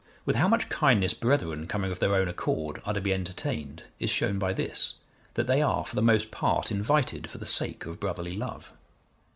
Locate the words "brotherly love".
7.99-8.73